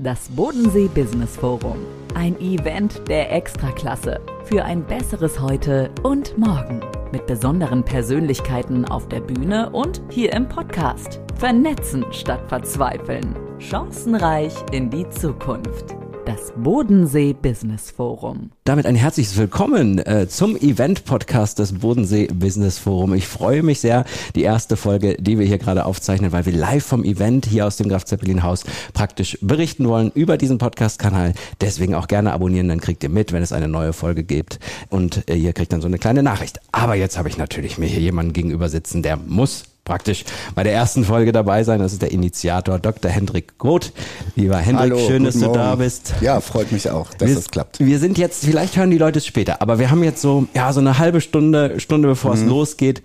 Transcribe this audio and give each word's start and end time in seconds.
Das 0.00 0.28
Bodensee 0.28 0.86
Business 0.86 1.36
Forum. 1.36 1.78
Ein 2.14 2.38
Event 2.40 3.02
der 3.08 3.32
Extraklasse 3.32 4.20
für 4.44 4.64
ein 4.64 4.84
besseres 4.84 5.40
Heute 5.40 5.90
und 6.04 6.38
Morgen. 6.38 6.80
Mit 7.10 7.26
besonderen 7.26 7.82
Persönlichkeiten 7.82 8.84
auf 8.84 9.08
der 9.08 9.18
Bühne 9.18 9.70
und 9.70 10.00
hier 10.08 10.32
im 10.34 10.48
Podcast. 10.48 11.20
Vernetzen 11.34 12.04
statt 12.12 12.42
verzweifeln. 12.46 13.34
Chancenreich 13.58 14.54
in 14.70 14.88
die 14.88 15.08
Zukunft 15.10 15.97
das 16.28 16.52
Bodensee 16.56 17.32
Business 17.32 17.90
Forum. 17.90 18.50
Damit 18.64 18.84
ein 18.84 18.96
herzliches 18.96 19.38
Willkommen 19.38 19.98
äh, 19.98 20.28
zum 20.28 20.58
Event-Podcast 20.58 21.58
des 21.58 21.72
Bodensee 21.72 22.26
Business 22.26 22.78
Forum. 22.78 23.14
Ich 23.14 23.26
freue 23.26 23.62
mich 23.62 23.80
sehr, 23.80 24.04
die 24.34 24.42
erste 24.42 24.76
Folge, 24.76 25.16
die 25.18 25.38
wir 25.38 25.46
hier 25.46 25.56
gerade 25.56 25.86
aufzeichnen, 25.86 26.30
weil 26.30 26.44
wir 26.44 26.52
live 26.52 26.84
vom 26.84 27.02
Event 27.02 27.46
hier 27.46 27.66
aus 27.66 27.78
dem 27.78 27.88
Graf 27.88 28.04
Zeppelin 28.04 28.42
Haus 28.42 28.64
praktisch 28.92 29.38
berichten 29.40 29.88
wollen 29.88 30.12
über 30.14 30.36
diesen 30.36 30.58
Podcast-Kanal. 30.58 31.32
Deswegen 31.62 31.94
auch 31.94 32.08
gerne 32.08 32.34
abonnieren, 32.34 32.68
dann 32.68 32.82
kriegt 32.82 33.02
ihr 33.02 33.08
mit, 33.08 33.32
wenn 33.32 33.42
es 33.42 33.52
eine 33.52 33.66
neue 33.66 33.94
Folge 33.94 34.22
gibt 34.22 34.58
und 34.90 35.30
äh, 35.30 35.34
ihr 35.34 35.54
kriegt 35.54 35.72
dann 35.72 35.80
so 35.80 35.88
eine 35.88 35.96
kleine 35.96 36.22
Nachricht. 36.22 36.60
Aber 36.72 36.94
jetzt 36.94 37.16
habe 37.16 37.30
ich 37.30 37.38
natürlich 37.38 37.78
mir 37.78 37.86
hier 37.86 38.02
jemanden 38.02 38.34
gegenüber 38.34 38.68
sitzen, 38.68 39.02
der 39.02 39.16
muss 39.16 39.64
praktisch 39.88 40.24
bei 40.54 40.62
der 40.62 40.72
ersten 40.74 41.02
Folge 41.04 41.32
dabei 41.32 41.64
sein. 41.64 41.80
Das 41.80 41.92
ist 41.92 42.02
der 42.02 42.12
Initiator 42.12 42.78
Dr. 42.78 43.10
Hendrik 43.10 43.58
Groth. 43.58 43.92
Lieber 44.36 44.58
Hendrik, 44.58 44.92
Hallo, 44.92 44.98
schön, 45.06 45.24
dass 45.24 45.34
du 45.34 45.40
Morgen. 45.46 45.54
da 45.54 45.74
bist. 45.74 46.12
Ja, 46.20 46.40
freut 46.40 46.70
mich 46.70 46.88
auch, 46.90 47.12
dass 47.14 47.28
wir, 47.28 47.34
das 47.34 47.48
klappt. 47.48 47.80
Wir 47.80 47.98
sind 47.98 48.18
jetzt, 48.18 48.44
vielleicht 48.44 48.76
hören 48.76 48.90
die 48.90 48.98
Leute 48.98 49.18
es 49.18 49.26
später, 49.26 49.60
aber 49.62 49.78
wir 49.78 49.90
haben 49.90 50.04
jetzt 50.04 50.20
so, 50.22 50.46
ja, 50.54 50.72
so 50.72 50.80
eine 50.80 50.98
halbe 50.98 51.20
Stunde, 51.20 51.80
Stunde 51.80 52.06
bevor 52.08 52.34
Mhm. 52.36 52.42
es 52.42 52.46
losgeht. 52.46 53.02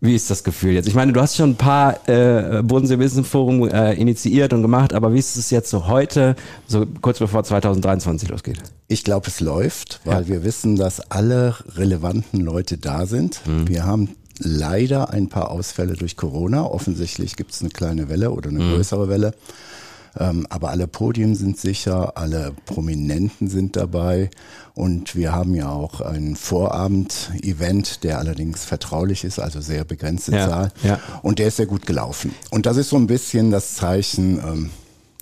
Wie 0.00 0.14
ist 0.14 0.28
das 0.28 0.44
Gefühl 0.44 0.74
jetzt? 0.74 0.86
Ich 0.88 0.94
meine, 0.94 1.12
du 1.14 1.20
hast 1.22 1.36
schon 1.36 1.50
ein 1.50 1.56
paar 1.56 2.06
äh, 2.06 2.62
Bodensee 2.62 2.96
Business 2.96 3.26
Forum 3.26 3.66
äh, 3.66 3.94
initiiert 3.94 4.52
und 4.52 4.60
gemacht, 4.60 4.92
aber 4.92 5.14
wie 5.14 5.18
ist 5.18 5.36
es 5.36 5.48
jetzt 5.50 5.70
so 5.70 5.86
heute, 5.88 6.36
so 6.66 6.84
kurz 7.00 7.18
bevor 7.18 7.44
2023 7.44 8.28
losgeht? 8.28 8.58
Ich 8.88 9.04
glaube, 9.04 9.28
es 9.28 9.40
läuft, 9.40 10.00
weil 10.04 10.28
wir 10.28 10.44
wissen, 10.44 10.76
dass 10.76 11.00
alle 11.10 11.54
relevanten 11.76 12.40
Leute 12.42 12.76
da 12.76 13.06
sind. 13.06 13.40
Mhm. 13.46 13.68
Wir 13.68 13.86
haben 13.86 14.10
leider 14.38 15.10
ein 15.10 15.28
paar 15.28 15.50
Ausfälle 15.50 15.94
durch 15.94 16.16
Corona. 16.16 16.64
Offensichtlich 16.64 17.36
gibt 17.36 17.52
es 17.52 17.60
eine 17.60 17.70
kleine 17.70 18.08
Welle 18.08 18.30
oder 18.30 18.50
eine 18.50 18.58
größere 18.60 19.08
Welle. 19.08 19.34
Ähm, 20.18 20.46
aber 20.48 20.70
alle 20.70 20.86
Podien 20.86 21.34
sind 21.34 21.58
sicher, 21.58 22.16
alle 22.16 22.54
Prominenten 22.64 23.48
sind 23.48 23.76
dabei 23.76 24.30
und 24.74 25.14
wir 25.14 25.32
haben 25.32 25.54
ja 25.54 25.68
auch 25.68 26.00
ein 26.00 26.36
Vorabend-Event, 26.36 28.02
der 28.02 28.18
allerdings 28.18 28.64
vertraulich 28.64 29.24
ist, 29.24 29.38
also 29.38 29.60
sehr 29.60 29.84
begrenzte 29.84 30.32
Ja, 30.32 30.48
Zahl. 30.48 30.72
ja. 30.82 31.00
Und 31.22 31.38
der 31.38 31.48
ist 31.48 31.56
sehr 31.56 31.66
gut 31.66 31.84
gelaufen. 31.86 32.34
Und 32.50 32.64
das 32.66 32.76
ist 32.78 32.88
so 32.88 32.96
ein 32.96 33.06
bisschen 33.06 33.50
das 33.50 33.74
Zeichen, 33.74 34.38
ähm, 34.38 34.70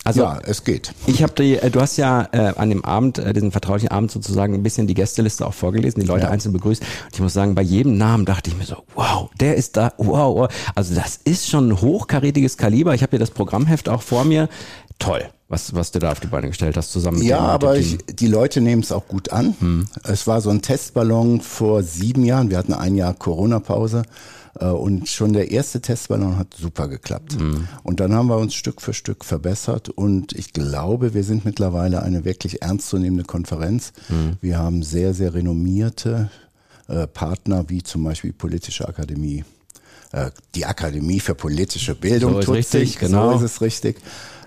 Also- 0.05 0.23
ja, 0.23 0.39
es 0.45 0.65
geht. 0.65 0.93
Ich 1.07 1.23
habe 1.23 1.33
die, 1.35 1.57
äh, 1.57 1.71
du 1.71 1.81
hast 1.81 1.97
ja 1.97 2.29
äh, 2.33 2.53
an 2.57 2.69
dem 2.69 2.85
Abend, 2.85 3.19
äh, 3.19 3.33
diesen 3.33 3.51
vertraulichen 3.53 3.89
Abend 3.91 4.11
sozusagen 4.11 4.55
ein 4.55 4.63
bisschen 4.63 4.87
die 4.87 4.95
Gästeliste 4.95 5.47
auch 5.47 5.55
vorgelesen, 5.55 6.01
die 6.01 6.07
Leute 6.07 6.25
Ja. 6.27 6.31
einzeln 6.31 6.53
begrüßt. 6.53 6.83
Und 6.83 6.89
ich 7.15 7.21
muss 7.21 7.33
sagen, 7.33 7.55
bei 7.55 7.63
jedem 7.63 7.97
Namen 7.97 8.25
dachte 8.27 8.51
ich 8.51 8.57
mir 8.57 8.65
so, 8.65 8.77
wow, 8.95 9.31
der 9.41 9.57
ist 9.57 9.77
da, 9.77 9.93
wow, 9.97 10.37
wow. 10.37 10.49
Also 10.75 10.95
das 10.95 11.19
ist 11.25 11.49
schon 11.49 11.69
ein 11.71 11.81
hochkarätiges 11.81 12.57
Kaliber. 12.59 12.95
Ich 12.95 13.03
habe 13.03 13.11
hier 13.11 13.19
das 13.19 13.31
Programmheft 13.31 13.89
auch 13.89 14.03
vor 14.03 14.25
mir. 14.25 14.49
Toll, 14.99 15.25
was, 15.49 15.75
was 15.75 15.93
du 15.93 15.99
da 15.99 16.13
auf 16.13 16.21
die 16.21 16.27
Beine 16.27 16.49
gestellt 16.49 16.77
hast, 16.77 16.91
zusammen 16.93 17.19
mit 17.19 17.27
Ja, 17.27 17.41
aber 17.41 17.77
ich, 17.77 17.99
die 18.07 18.27
Leute 18.29 18.61
nehmen 18.61 18.83
es 18.83 18.93
auch 18.93 19.07
gut 19.09 19.31
an. 19.31 19.87
Es 20.03 20.27
war 20.27 20.41
so 20.41 20.51
ein 20.51 20.63
Testballon 20.63 21.41
vor 21.41 21.83
sieben 21.83 22.25
Jahren. 22.25 22.51
Wir 22.51 22.59
hatten 22.59 22.73
ein 22.73 22.95
Jahr 22.95 23.13
Corona-Pause. 23.15 24.03
äh, 24.59 24.67
Und 24.67 25.09
schon 25.09 25.33
der 25.35 25.51
erste 25.51 25.81
Testballon 25.81 26.39
hat 26.39 26.55
super 26.59 26.89
geklappt. 26.89 27.37
Und 27.83 28.01
dann 28.01 28.15
haben 28.15 28.29
wir 28.29 28.39
uns 28.39 28.55
Stück 28.55 28.81
für 28.81 28.95
Stück 28.95 29.25
verbessert. 29.25 29.91
Und 29.91 30.33
ich 30.33 30.53
glaube, 30.55 31.13
wir 31.13 31.25
sind 31.25 31.45
mittlerweile 31.45 32.03
eine 32.03 32.25
wirklich 32.25 32.63
ernstzunehmende 32.63 33.25
Konferenz. 33.25 33.93
Wir 34.41 34.59
haben 34.59 34.83
sehr, 34.83 35.13
sehr 35.13 35.35
renommierte 35.35 36.31
äh, 36.89 37.07
Partner, 37.07 37.69
wie 37.69 37.83
zum 37.83 38.03
Beispiel 38.05 38.33
Politische 38.33 38.89
Akademie. 38.89 39.45
Äh, 40.15 40.31
Die 40.55 40.67
Akademie 40.67 41.21
für 41.21 41.35
politische 41.35 41.95
Bildung 41.95 42.33
So 42.35 42.39
ist 42.39 42.45
tut 42.47 42.55
richtig, 42.57 42.91
sich. 42.91 42.99
genau. 42.99 43.31
So 43.39 43.45
ist 43.45 43.53
es 43.53 43.61
richtig. 43.61 43.97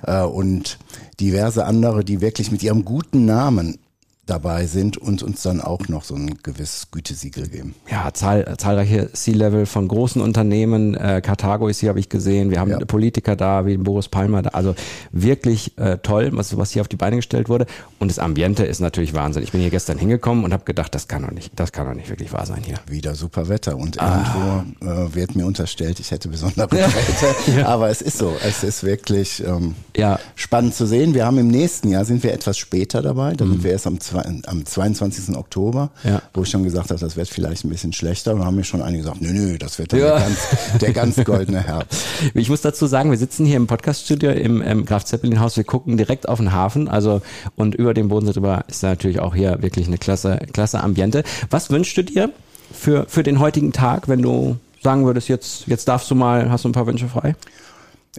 Äh, 0.04 0.22
Und 0.24 0.78
diverse 1.20 1.66
andere, 1.66 2.04
die 2.04 2.22
wirklich 2.22 2.52
mit 2.52 2.64
ihrem 2.64 2.86
guten 2.86 3.26
Namen 3.26 3.78
dabei 4.28 4.66
sind 4.68 4.98
und 4.98 5.24
uns 5.24 5.42
dann 5.42 5.62
auch 5.62 5.88
noch 5.88 6.04
so 6.04 6.14
ein 6.16 6.38
gewisses 6.44 6.92
Gütesiegel 6.92 7.48
geben. 7.48 7.74
ja, 7.90 8.14
zahl, 8.14 8.56
zahlreiche 8.58 9.12
C-Level 9.12 9.66
von 9.66 9.88
großen 9.88 10.22
Unternehmen. 10.22 10.94
Äh, 10.96 11.22
Carthago 11.24 11.68
ist 11.68 11.80
hier, 11.80 11.90
habe 11.90 12.00
ich 12.00 12.10
gesehen. 12.10 12.52
Wir 12.52 12.60
haben 12.60 12.70
Ja. 12.72 12.78
Politiker 12.80 13.36
da, 13.36 13.66
wie 13.66 13.78
Boris 13.78 14.08
Palmer 14.10 14.42
da. 14.44 14.50
Also 14.52 14.76
wirklich 15.12 15.78
äh, 15.78 15.98
toll, 16.00 16.30
was, 16.34 16.56
was 16.58 16.72
hier 16.72 16.82
auf 16.82 16.88
die 16.88 16.96
Beine 16.96 17.16
gestellt 17.18 17.50
wurde. 17.50 17.66
Und 18.00 18.10
das 18.12 18.20
Ambiente 18.20 18.64
ist 18.66 18.80
natürlich 18.80 19.14
Wahnsinn. 19.14 19.44
Ich 19.44 19.52
bin 19.52 19.62
hier 19.62 19.70
gestern 19.70 19.98
hingekommen 19.98 20.44
und 20.44 20.54
habe 20.54 20.66
gedacht, 20.66 20.94
das 20.94 21.08
kann 21.08 21.24
doch 21.24 21.32
nicht, 21.32 21.52
das 21.56 21.72
kann 21.72 21.88
doch 21.88 21.94
nicht 21.96 22.10
wirklich 22.10 22.32
wahr 22.34 22.46
sein 22.46 22.62
hier. 22.64 22.76
Wieder 22.88 23.16
super 23.16 23.50
Wetter 23.50 23.78
und 23.78 24.00
Ah. 24.00 24.64
irgendwo 24.80 24.86
äh, 24.86 25.16
wird 25.16 25.36
mir 25.36 25.46
unterstellt, 25.46 26.00
ich 26.00 26.12
hätte 26.12 26.28
besondere 26.30 26.68
Kälte. 26.68 27.66
Aber 27.66 27.90
es 27.90 28.02
ist 28.02 28.18
so, 28.18 28.34
es 28.46 28.64
ist 28.64 28.84
wirklich 28.84 29.44
ähm, 29.46 29.76
Ja. 29.96 30.20
spannend 30.36 30.76
zu 30.76 30.86
sehen. 30.86 31.14
Wir 31.14 31.26
haben 31.26 31.38
im 31.38 31.48
nächsten 31.48 31.90
Jahr, 31.90 32.06
sind 32.06 32.24
wir 32.24 32.34
etwas 32.34 32.58
später 32.58 33.02
dabei, 33.02 33.34
da 33.34 33.46
Mhm. 33.46 33.52
sind 33.54 33.64
wir 33.64 33.72
erst 33.72 33.88
am, 33.88 34.00
zwei, 34.00 34.17
am 34.26 34.66
22. 34.66 35.36
Oktober, 35.36 35.90
Ja. 36.04 36.22
wo 36.34 36.44
ich 36.44 36.50
schon 36.50 36.64
gesagt 36.64 36.90
habe, 36.90 37.00
das 37.00 37.16
wird 37.16 37.28
vielleicht 37.28 37.64
ein 37.66 37.70
bisschen 37.70 37.94
schlechter. 37.94 38.34
Und 38.36 38.44
haben 38.46 38.56
mir 38.56 38.64
schon 38.64 38.82
einige 38.82 39.04
gesagt, 39.04 39.22
nö, 39.22 39.32
nö, 39.32 39.58
das 39.58 39.80
wird 39.80 39.94
dann 39.94 40.00
Ja. 40.00 40.18
der, 40.18 40.20
ganz, 40.28 40.40
der 40.82 40.94
ganz 40.94 41.24
goldene 41.26 41.62
Herbst. 41.62 42.02
Ich 42.34 42.50
muss 42.50 42.62
dazu 42.62 42.88
sagen, 42.88 43.12
wir 43.12 43.18
sitzen 43.18 43.46
hier 43.46 43.58
im 43.58 43.68
Podcaststudio 43.68 44.32
im, 44.32 44.62
im 44.62 44.86
Graf 44.86 45.06
Zeppelin 45.06 45.40
Haus. 45.40 45.58
Wir 45.58 45.64
gucken 45.64 45.98
direkt 45.98 46.28
auf 46.30 46.40
den 46.40 46.52
Hafen, 46.52 46.88
also 46.88 47.22
und 47.56 47.76
über 47.76 47.94
den 47.94 48.08
Bodensee 48.08 48.34
drüber 48.34 48.64
ist 48.68 48.84
natürlich 48.84 49.20
auch 49.20 49.36
hier 49.36 49.62
wirklich 49.62 49.88
eine 49.88 49.98
klasse, 49.98 50.40
klasse 50.54 50.82
Ambiente. 50.82 51.24
Was 51.50 51.70
wünschst 51.70 51.98
du 51.98 52.04
dir 52.04 52.32
für 52.72 53.06
für 53.08 53.24
den 53.24 53.40
heutigen 53.40 53.72
Tag, 53.72 54.08
wenn 54.08 54.22
du 54.22 54.58
sagen 54.84 55.06
würdest, 55.06 55.28
jetzt 55.30 55.68
jetzt 55.68 55.88
darfst 55.88 56.10
du 56.12 56.16
mal, 56.16 56.50
hast 56.52 56.64
du 56.66 56.70
ein 56.70 56.74
paar 56.74 56.88
Wünsche 56.88 57.08
frei? 57.08 57.36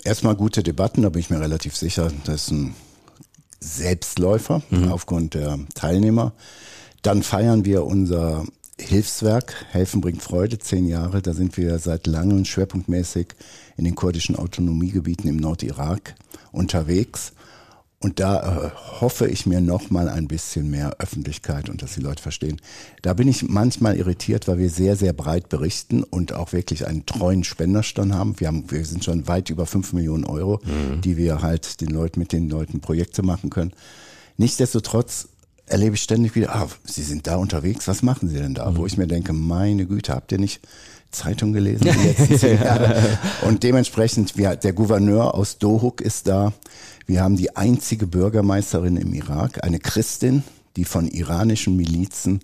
Erstmal 0.05 0.37
gute 0.37 0.63
Debatten, 0.63 1.03
da 1.03 1.09
bin 1.09 1.21
ich 1.21 1.31
mir 1.31 1.41
relativ 1.41 1.77
sicher, 1.77 2.11
das 2.25 2.43
ist 2.45 2.51
ein 2.53 2.75
Selbstläufer 3.61 4.63
aufgrund 4.91 5.35
der 5.35 5.59
Teilnehmer. 5.75 6.33
Dann 7.03 7.23
feiern 7.23 7.65
wir 7.65 7.85
unser 7.85 8.45
Hilfswerk, 8.81 9.67
Helfen 9.71 10.01
bringt 10.01 10.23
Freude, 10.23 10.59
zehn 10.59 10.87
Jahre. 10.87 11.21
Da 11.21 11.33
sind 11.33 11.57
wir 11.57 11.79
seit 11.79 12.07
langem 12.07 12.45
schwerpunktmäßig 12.45 13.29
in 13.77 13.85
den 13.85 13.95
kurdischen 13.95 14.37
Autonomiegebieten 14.37 15.29
im 15.29 15.37
Nordirak 15.37 16.15
unterwegs. 16.53 17.33
Und 18.01 18.21
da 18.21 18.67
äh, 18.67 18.71
hoffe 19.01 19.27
ich 19.27 19.45
mir 19.45 19.61
noch 19.61 19.91
mal 19.91 20.09
ein 20.09 20.29
bisschen 20.29 20.71
mehr 20.71 20.97
Öffentlichkeit 21.01 21.69
und 21.69 21.83
dass 21.83 21.95
die 21.95 22.01
Leute 22.01 22.23
verstehen. 22.23 22.61
Da 23.03 23.13
bin 23.15 23.27
ich 23.27 23.49
manchmal 23.49 23.97
irritiert, 23.97 24.47
weil 24.47 24.59
wir 24.59 24.71
sehr, 24.71 24.95
sehr 24.95 25.13
breit 25.13 25.49
berichten 25.49 26.05
und 26.05 26.33
auch 26.33 26.53
wirklich 26.53 26.87
einen 26.87 27.07
treuen 27.07 27.43
Spenderstand 27.43 28.13
haben. 28.13 28.39
Wir 28.39 28.47
haben, 28.47 28.71
wir 28.71 28.85
sind 28.85 29.05
schon 29.05 29.27
weit 29.27 29.51
über 29.51 29.67
fünf 29.67 29.93
Millionen 29.93 30.25
Euro, 30.25 30.61
die 31.03 31.17
wir 31.17 31.43
halt 31.43 31.81
den 31.81 31.89
Leuten, 31.89 32.21
mit 32.21 32.33
den 32.33 32.49
Leuten 32.49 32.81
Projekte 32.81 33.23
machen 33.23 33.51
können. 33.51 33.73
Nichtsdestotrotz 34.37 35.29
erlebe 35.67 35.97
ich 35.97 36.03
ständig 36.03 36.37
wieder, 36.37 36.55
ah, 36.55 36.69
Sie 36.85 37.03
sind 37.03 37.27
da 37.27 37.37
unterwegs, 37.37 37.89
was 37.89 38.03
machen 38.03 38.29
Sie 38.29 38.37
denn 38.37 38.55
da? 38.55 38.77
Wo 38.77 38.87
ich 38.87 38.97
mir 38.97 39.09
denke, 39.09 39.33
meine 39.33 39.87
Güte, 39.87 40.15
habt 40.15 40.31
ihr 40.33 40.39
nicht 40.39 40.61
Zeitung 41.11 41.53
gelesen 41.53 41.85
die 41.85 41.91
letzten 42.07 42.39
zehn 42.39 42.63
Jahre? 42.63 43.19
Und 43.43 43.63
dementsprechend, 43.63 44.37
wir, 44.37 44.57
der 44.57 44.73
Gouverneur 44.73 45.35
aus 45.35 45.59
Dohuk 45.59 46.01
ist 46.01 46.29
da. 46.29 46.53
Wir 47.07 47.23
haben 47.23 47.37
die 47.37 47.57
einzige 47.57 48.07
Bürgermeisterin 48.07 48.97
im 48.97 49.15
Irak, 49.15 49.65
eine 49.65 49.79
Christin, 49.79 50.43
die 50.77 50.85
von 50.85 51.09
iranischen 51.09 51.77
Milizen 51.77 52.41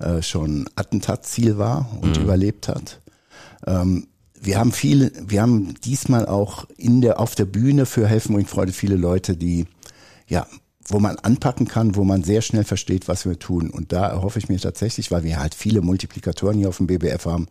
äh, 0.00 0.22
schon 0.22 0.68
Attentatsziel 0.74 1.58
war 1.58 1.88
und 2.00 2.16
überlebt 2.16 2.68
hat. 2.68 3.00
Ähm, 3.66 4.08
wir 4.40 4.58
haben 4.58 4.72
viele, 4.72 5.12
wir 5.26 5.42
haben 5.42 5.74
diesmal 5.84 6.26
auch 6.26 6.66
in 6.76 7.00
der, 7.00 7.20
auf 7.20 7.34
der 7.34 7.44
Bühne 7.44 7.86
für 7.86 8.06
Helfen 8.06 8.36
und 8.36 8.48
Freude 8.48 8.72
viele 8.72 8.96
Leute, 8.96 9.36
die, 9.36 9.66
ja, 10.28 10.46
wo 10.88 10.98
man 10.98 11.16
anpacken 11.16 11.68
kann, 11.68 11.96
wo 11.96 12.04
man 12.04 12.22
sehr 12.24 12.42
schnell 12.42 12.64
versteht, 12.64 13.08
was 13.08 13.24
wir 13.26 13.38
tun. 13.38 13.70
Und 13.70 13.92
da 13.92 14.06
erhoffe 14.06 14.38
ich 14.38 14.48
mir 14.48 14.58
tatsächlich, 14.58 15.10
weil 15.10 15.22
wir 15.24 15.38
halt 15.38 15.54
viele 15.54 15.80
Multiplikatoren 15.80 16.56
hier 16.58 16.68
auf 16.68 16.78
dem 16.78 16.86
BBF 16.86 17.26
haben, 17.26 17.46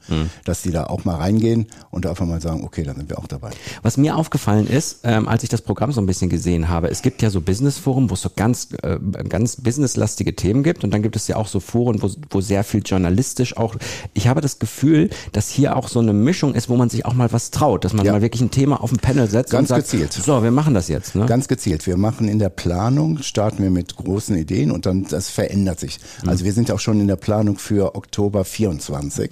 dass 0.45 0.61
die 0.63 0.71
da 0.71 0.85
auch 0.85 1.05
mal 1.05 1.15
reingehen 1.15 1.67
und 1.91 2.05
einfach 2.05 2.25
mal 2.25 2.41
sagen, 2.41 2.63
okay, 2.63 2.83
dann 2.83 2.95
sind 2.97 3.09
wir 3.09 3.19
auch 3.19 3.27
dabei. 3.27 3.51
Was 3.83 3.97
mir 3.97 4.15
aufgefallen 4.15 4.67
ist, 4.67 4.99
ähm, 5.03 5.27
als 5.27 5.43
ich 5.43 5.49
das 5.49 5.61
Programm 5.61 5.91
so 5.91 6.01
ein 6.01 6.05
bisschen 6.07 6.29
gesehen 6.29 6.69
habe, 6.69 6.89
es 6.89 7.01
gibt 7.01 7.21
ja 7.21 7.29
so 7.29 7.41
Business-Foren, 7.41 8.09
wo 8.09 8.13
es 8.15 8.21
so 8.21 8.29
ganz, 8.35 8.69
äh, 8.81 8.97
ganz 9.29 9.57
businesslastige 9.57 10.35
Themen 10.35 10.63
gibt 10.63 10.83
und 10.83 10.91
dann 10.93 11.01
gibt 11.01 11.15
es 11.15 11.27
ja 11.27 11.35
auch 11.35 11.47
so 11.47 11.59
Foren, 11.59 12.01
wo, 12.01 12.09
wo 12.29 12.41
sehr 12.41 12.63
viel 12.63 12.81
journalistisch 12.85 13.55
auch, 13.57 13.75
ich 14.13 14.27
habe 14.27 14.41
das 14.41 14.59
Gefühl, 14.59 15.09
dass 15.31 15.49
hier 15.49 15.75
auch 15.75 15.87
so 15.87 15.99
eine 15.99 16.13
Mischung 16.13 16.55
ist, 16.55 16.69
wo 16.69 16.75
man 16.75 16.89
sich 16.89 17.05
auch 17.05 17.13
mal 17.13 17.31
was 17.31 17.51
traut, 17.51 17.85
dass 17.85 17.93
man 17.93 18.05
Ja. 18.05 18.13
mal 18.13 18.21
wirklich 18.21 18.41
ein 18.41 18.51
Thema 18.51 18.81
auf 18.81 18.91
ein 18.91 18.97
Panel 18.97 19.29
setzt 19.29 19.51
Ganz 19.51 19.63
und 19.69 19.75
sagt, 19.75 19.91
gezielt. 19.91 20.13
so, 20.13 20.41
wir 20.43 20.51
machen 20.51 20.73
das 20.73 20.87
jetzt. 20.87 21.15
Ne? 21.15 21.25
Ganz 21.25 21.47
gezielt. 21.47 21.85
Wir 21.87 21.97
machen 21.97 22.27
in 22.27 22.39
der 22.39 22.49
Planung, 22.49 23.21
starten 23.27 23.63
wir 23.63 23.69
mit 23.69 23.95
großen 23.95 24.35
Ideen 24.35 24.71
und 24.71 24.85
dann 24.85 25.05
das 25.05 25.29
verändert 25.29 25.79
sich. 25.79 25.99
Also 26.25 26.45
wir 26.45 26.53
sind 26.53 26.71
auch 26.71 26.79
schon 26.79 26.99
in 26.99 27.07
der 27.07 27.15
Planung 27.15 27.57
für 27.57 27.95
Oktober 27.95 28.45
24. 28.45 29.31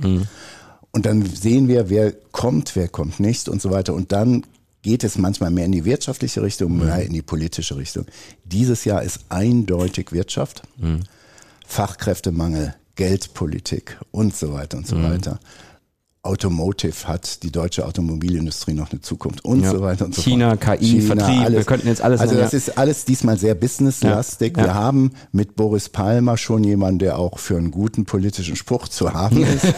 Und 0.91 1.05
dann 1.05 1.25
sehen 1.25 1.67
wir, 1.67 1.89
wer 1.89 2.13
kommt, 2.31 2.75
wer 2.75 2.87
kommt 2.87 3.19
nicht 3.19 3.49
und 3.49 3.61
so 3.61 3.69
weiter. 3.69 3.93
Und 3.93 4.13
dann 4.13 4.43
geht 4.81 5.03
es 5.03 5.17
manchmal 5.17 5.51
mehr 5.51 5.65
in 5.65 5.71
die 5.71 5.83
wirtschaftliche 5.83 6.41
Richtung, 6.41 6.77
mehr 6.77 7.01
in 7.01 7.11
die 7.11 7.21
politische 7.21 7.75
Richtung. 7.75 8.05
Dieses 8.43 8.85
Jahr 8.85 9.01
ist 9.01 9.19
eindeutig 9.29 10.11
Wirtschaft, 10.11 10.61
mhm. 10.77 11.01
Fachkräftemangel, 11.65 12.75
Geldpolitik 12.95 13.97
und 14.11 14.35
so 14.35 14.53
weiter 14.53 14.77
und 14.77 14.87
so 14.87 14.95
mhm. 14.95 15.03
weiter. 15.03 15.39
Automotive 16.25 17.07
hat 17.07 17.43
die 17.43 17.51
deutsche 17.51 17.85
Automobilindustrie 17.85 18.73
noch 18.73 18.91
eine 18.91 19.01
Zukunft 19.01 19.45
und 19.45 19.61
ja. 19.61 19.71
so 19.71 19.81
weiter 19.81 20.05
und 20.05 20.15
so 20.15 20.21
China, 20.21 20.57
fort. 20.57 20.79
KI, 20.79 20.85
China, 20.85 21.15
Vertrieb, 21.15 21.45
alles. 21.45 21.57
wir 21.57 21.63
könnten 21.65 21.87
jetzt 21.87 22.01
alles 22.01 22.21
Also 22.21 22.33
nennen, 22.33 22.45
das 22.45 22.51
ja. 22.53 22.57
ist 22.57 22.77
alles 22.77 23.05
diesmal 23.05 23.37
sehr 23.37 23.55
businesslastig. 23.55 24.57
Ja. 24.57 24.63
Wir 24.63 24.73
haben 24.73 25.11
mit 25.31 25.55
Boris 25.55 25.89
Palmer 25.89 26.37
schon 26.37 26.63
jemanden, 26.63 26.99
der 26.99 27.19
auch 27.19 27.39
für 27.39 27.57
einen 27.57 27.71
guten 27.71 28.05
politischen 28.05 28.55
Spruch 28.55 28.87
zu 28.87 29.13
haben 29.13 29.43
ist. 29.43 29.73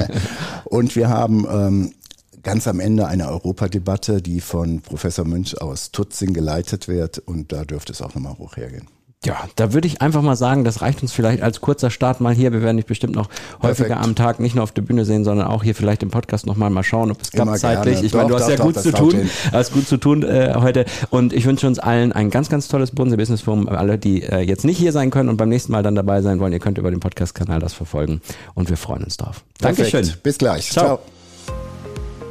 und 0.64 0.96
wir 0.96 1.08
haben 1.08 1.46
ähm, 1.50 1.92
ganz 2.42 2.68
am 2.68 2.78
Ende 2.78 3.08
eine 3.08 3.28
Europadebatte, 3.28 4.22
die 4.22 4.40
von 4.40 4.80
Professor 4.80 5.24
Münch 5.24 5.60
aus 5.60 5.90
Tutzing 5.90 6.32
geleitet 6.32 6.88
wird 6.88 7.18
und 7.18 7.50
da 7.50 7.64
dürfte 7.64 7.92
es 7.92 8.02
auch 8.02 8.14
nochmal 8.14 8.38
hoch 8.38 8.56
hergehen. 8.56 8.86
Ja, 9.26 9.48
da 9.56 9.72
würde 9.72 9.88
ich 9.88 10.00
einfach 10.02 10.22
mal 10.22 10.36
sagen, 10.36 10.62
das 10.62 10.82
reicht 10.82 11.02
uns 11.02 11.12
vielleicht 11.12 11.42
als 11.42 11.60
kurzer 11.60 11.90
Start 11.90 12.20
mal 12.20 12.32
hier. 12.32 12.52
Wir 12.52 12.62
werden 12.62 12.76
dich 12.76 12.86
bestimmt 12.86 13.16
noch 13.16 13.28
häufiger 13.60 13.88
Perfekt. 13.88 14.04
am 14.04 14.14
Tag 14.14 14.38
nicht 14.38 14.54
nur 14.54 14.62
auf 14.62 14.70
der 14.70 14.82
Bühne 14.82 15.04
sehen, 15.04 15.24
sondern 15.24 15.48
auch 15.48 15.64
hier 15.64 15.74
vielleicht 15.74 16.04
im 16.04 16.10
Podcast 16.10 16.46
nochmal 16.46 16.70
mal 16.70 16.84
schauen, 16.84 17.10
ob 17.10 17.20
es 17.20 17.32
klappt 17.32 17.58
zeitlich. 17.58 18.04
Ich 18.04 18.14
meine, 18.14 18.28
du 18.28 18.36
hast 18.36 18.48
ja 18.48 18.54
gut, 18.54 18.78
zu 18.78 18.92
tun, 18.92 19.28
hast 19.50 19.72
gut 19.72 19.88
zu 19.88 19.96
tun 19.96 20.22
äh, 20.22 20.54
heute. 20.56 20.84
Und 21.10 21.32
ich 21.32 21.44
wünsche 21.44 21.66
uns 21.66 21.80
allen 21.80 22.12
ein 22.12 22.30
ganz, 22.30 22.48
ganz 22.48 22.68
tolles 22.68 22.92
Bodensee 22.92 23.16
Business 23.16 23.40
Forum. 23.40 23.68
Alle, 23.68 23.98
die 23.98 24.22
äh, 24.22 24.42
jetzt 24.42 24.64
nicht 24.64 24.78
hier 24.78 24.92
sein 24.92 25.10
können 25.10 25.28
und 25.28 25.38
beim 25.38 25.48
nächsten 25.48 25.72
Mal 25.72 25.82
dann 25.82 25.96
dabei 25.96 26.22
sein 26.22 26.38
wollen, 26.38 26.52
ihr 26.52 26.60
könnt 26.60 26.78
über 26.78 26.92
den 26.92 27.00
Podcast-Kanal 27.00 27.58
das 27.58 27.74
verfolgen. 27.74 28.20
Und 28.54 28.70
wir 28.70 28.76
freuen 28.76 29.02
uns 29.02 29.16
drauf. 29.16 29.42
Perfekt. 29.58 29.92
Dankeschön. 29.92 30.16
Bis 30.22 30.38
gleich. 30.38 30.70
Ciao. 30.70 30.84
Ciao. 30.84 30.98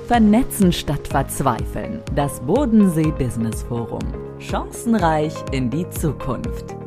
Vernetzen 0.07 0.71
statt 0.71 1.05
Verzweifeln. 1.09 1.99
Das 2.15 2.39
Bodensee 2.39 3.11
Business 3.17 3.63
Forum. 3.63 4.03
Chancenreich 4.39 5.33
in 5.51 5.69
die 5.69 5.89
Zukunft. 5.89 6.84